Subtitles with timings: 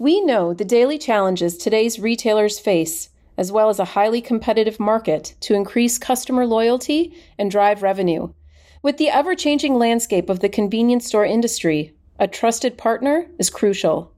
[0.00, 5.34] We know the daily challenges today's retailers face, as well as a highly competitive market
[5.40, 8.32] to increase customer loyalty and drive revenue.
[8.80, 14.12] With the ever changing landscape of the convenience store industry, a trusted partner is crucial.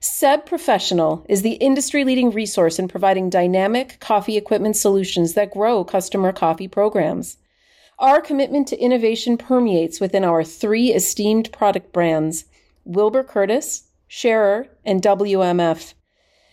[0.00, 5.82] Seb Professional is the industry leading resource in providing dynamic coffee equipment solutions that grow
[5.82, 7.38] customer coffee programs.
[7.98, 12.44] Our commitment to innovation permeates within our three esteemed product brands
[12.84, 15.94] Wilbur Curtis, Schaerer, and WMF.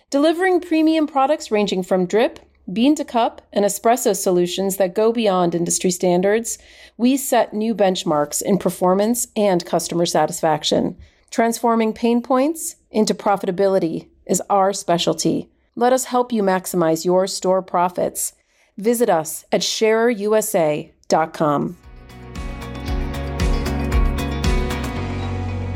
[0.10, 2.40] Delivering premium products ranging from drip,
[2.72, 6.58] bean to cup, and espresso solutions that go beyond industry standards,
[6.96, 10.96] we set new benchmarks in performance and customer satisfaction.
[11.32, 15.50] Transforming pain points into profitability is our specialty.
[15.76, 18.32] Let us help you maximize your store profits.
[18.78, 21.89] Visit us at schaererusa.com.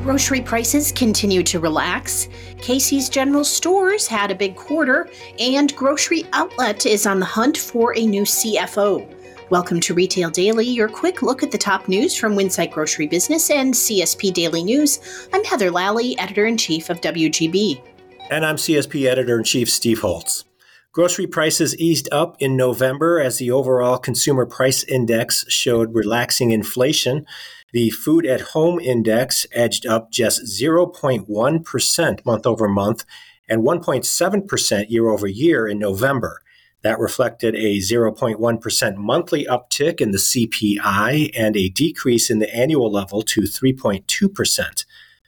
[0.04, 2.28] Grocery prices continue to relax.
[2.58, 7.98] Casey's General Stores had a big quarter, and Grocery Outlet is on the hunt for
[7.98, 9.50] a new CFO.
[9.50, 13.50] Welcome to Retail Daily, your quick look at the top news from Winsight Grocery Business
[13.50, 15.00] and CSP Daily News.
[15.32, 17.82] I'm Heather Lalley, editor in chief of WGB.
[18.30, 20.44] And I'm CSP editor in chief Steve Holtz.
[20.92, 27.26] Grocery prices eased up in November as the overall consumer price index showed relaxing inflation.
[27.74, 33.04] The food at home index edged up just 0.1% month over month
[33.50, 36.44] and 1.7% year over year in November.
[36.84, 42.92] That reflected a 0.1% monthly uptick in the CPI and a decrease in the annual
[42.92, 44.86] level to 3.2%.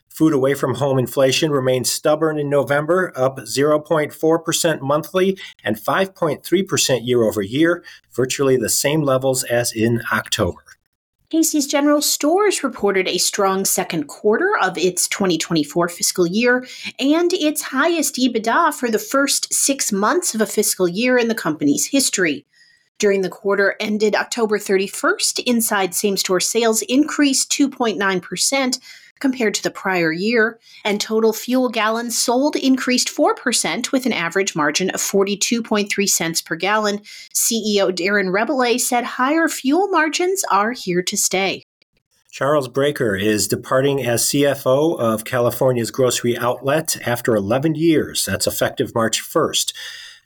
[0.08, 7.24] Food away from home inflation remained stubborn in November, up 0.4% monthly and 5.3% year
[7.24, 10.62] over year, virtually the same levels as in October.
[11.30, 16.64] Casey's General Stores reported a strong second quarter of its 2024 fiscal year
[17.00, 21.34] and its highest EBITDA for the first six months of a fiscal year in the
[21.34, 22.46] company's history.
[22.98, 28.78] During the quarter ended October 31st, inside same store sales increased 2.9%,
[29.18, 34.54] compared to the prior year, and total fuel gallons sold increased 4% with an average
[34.54, 36.98] margin of 42.3 cents per gallon.
[37.34, 41.62] CEO Darren Rebelez said higher fuel margins are here to stay.
[42.30, 48.26] Charles Bracher is departing as CFO of California's Grocery Outlet after 11 years.
[48.26, 49.72] That's effective March 1st.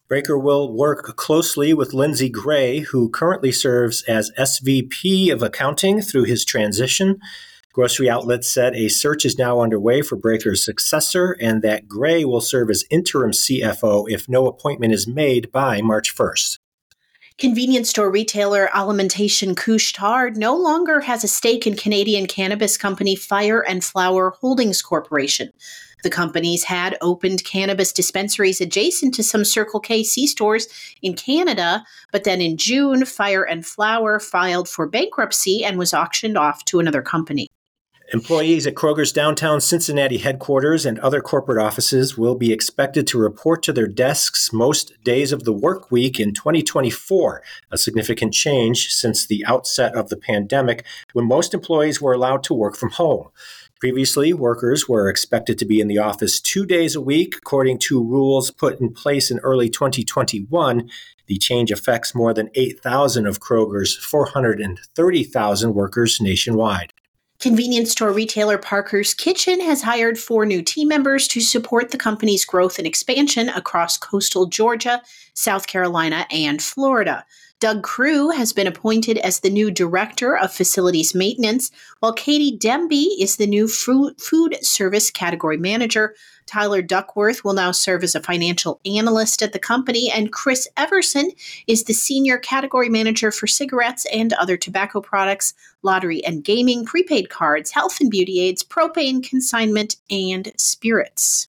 [0.09, 6.25] Bracher will work closely with Lindsay Gray, who currently serves as SVP of Accounting through
[6.25, 7.21] his transition.
[7.73, 12.41] Grocery Outlet said a search is now underway for Bracher's successor and that Gray will
[12.41, 16.59] serve as interim CFO if no appointment is made by March 1st.
[17.39, 23.61] Convenience store retailer Alimentation Couche-Tard no longer has a stake in Canadian cannabis company Fire
[23.61, 25.51] and Flower Holdings Corporation.
[26.03, 30.67] The companies had opened cannabis dispensaries adjacent to some Circle K C stores
[31.03, 36.37] in Canada, but then in June, Fire and Flower filed for bankruptcy and was auctioned
[36.37, 37.50] off to another company.
[38.13, 43.63] Employees at Kroger's downtown Cincinnati headquarters and other corporate offices will be expected to report
[43.63, 47.41] to their desks most days of the work week in 2024,
[47.71, 52.53] a significant change since the outset of the pandemic when most employees were allowed to
[52.53, 53.29] work from home.
[53.79, 58.03] Previously, workers were expected to be in the office two days a week, according to
[58.03, 60.91] rules put in place in early 2021.
[61.27, 66.93] The change affects more than 8,000 of Kroger's 430,000 workers nationwide.
[67.41, 72.45] Convenience store retailer Parker's Kitchen has hired four new team members to support the company's
[72.45, 75.01] growth and expansion across coastal Georgia,
[75.33, 77.25] South Carolina, and Florida.
[77.61, 83.09] Doug Crew has been appointed as the new Director of Facilities Maintenance, while Katie Demby
[83.21, 86.15] is the new Food Service Category Manager.
[86.47, 91.33] Tyler Duckworth will now serve as a financial analyst at the company, and Chris Everson
[91.67, 97.29] is the senior category manager for cigarettes and other tobacco products, lottery and gaming, prepaid
[97.29, 101.47] cards, health and beauty aids, propane consignment, and spirits.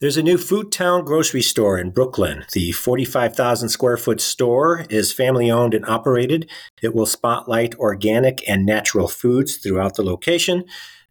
[0.00, 2.44] There's a new Food Town grocery store in Brooklyn.
[2.52, 6.48] The 45,000 square foot store is family owned and operated.
[6.80, 10.62] It will spotlight organic and natural foods throughout the location.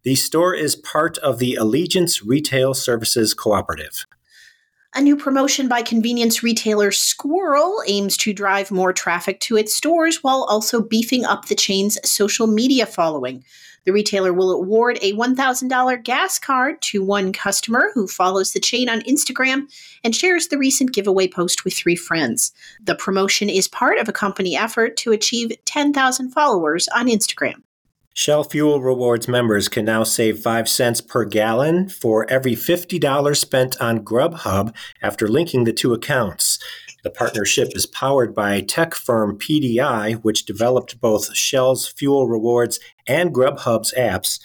[0.04, 4.06] The store is part of the Allegiance Retail Services Cooperative.
[4.94, 10.24] A new promotion by convenience retailer Squirrel aims to drive more traffic to its stores
[10.24, 13.44] while also beefing up the chain's social media following.
[13.84, 18.88] The retailer will award a $1,000 gas card to one customer who follows the chain
[18.88, 19.72] on Instagram
[20.04, 22.52] and shares the recent giveaway post with three friends.
[22.82, 27.62] The promotion is part of a company effort to achieve 10,000 followers on Instagram.
[28.18, 33.80] Shell Fuel Rewards members can now save 5 cents per gallon for every $50 spent
[33.80, 36.58] on Grubhub after linking the two accounts.
[37.08, 43.34] The partnership is powered by tech firm PDI, which developed both Shell's Fuel Rewards and
[43.34, 44.38] Grubhub's apps.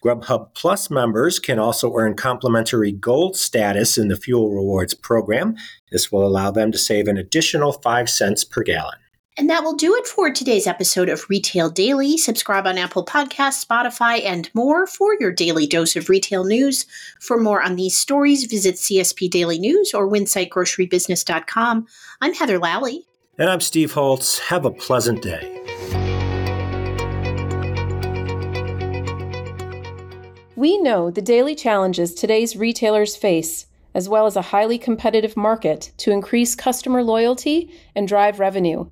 [0.00, 5.56] Grubhub Plus members can also earn complimentary gold status in the Fuel Rewards program.
[5.90, 8.98] This will allow them to save an additional 5 cents per gallon.
[9.36, 12.16] And that will do it for today's episode of Retail Daily.
[12.16, 16.86] Subscribe on Apple Podcasts, Spotify, and more for your daily dose of retail news.
[17.18, 21.86] For more on these stories, visit CSP Daily News or WinsightGroceryBusiness.com.
[22.20, 23.06] I'm Heather Lalley.
[23.36, 24.38] And I'm Steve Holtz.
[24.38, 25.50] Have a pleasant day.
[30.54, 35.90] We know the daily challenges today's retailers face, as well as a highly competitive market
[35.96, 38.88] to increase customer loyalty and drive revenue.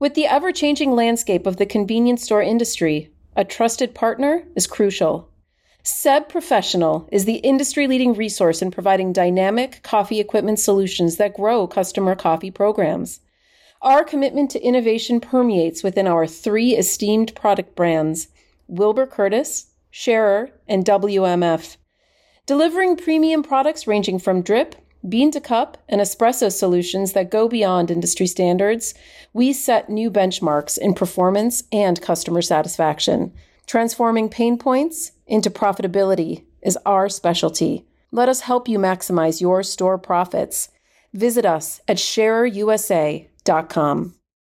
[0.00, 5.28] With the ever changing landscape of the convenience store industry, a trusted partner is crucial.
[5.84, 11.66] Seb Professional is the industry leading resource in providing dynamic coffee equipment solutions that grow
[11.66, 13.20] customer coffee programs.
[13.82, 18.28] Our commitment to innovation permeates within our three esteemed product brands
[18.66, 21.76] Wilbur Curtis, Schaerer, and WMF.
[22.46, 24.74] Delivering premium products ranging from drip,
[25.08, 28.94] bean to cup, and espresso solutions that go beyond industry standards,
[29.32, 33.32] we set new benchmarks in performance and customer satisfaction.
[33.66, 37.86] Transforming pain points into profitability is our specialty.
[38.10, 40.70] Let us help you maximize your store profits.
[41.12, 44.14] Visit us at schaererusa.com.